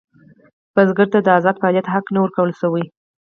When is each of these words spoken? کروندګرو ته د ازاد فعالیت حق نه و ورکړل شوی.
کروندګرو 0.73 1.11
ته 1.13 1.19
د 1.21 1.27
ازاد 1.37 1.55
فعالیت 1.61 1.87
حق 1.93 2.05
نه 2.13 2.19
و 2.19 2.23
ورکړل 2.23 2.51
شوی. 2.61 2.83